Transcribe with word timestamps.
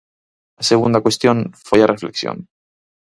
A 0.61 0.63
segunda 0.71 1.03
cuestión 1.05 1.37
foi 1.67 1.79
a 1.81 1.91
reflexión. 1.93 2.37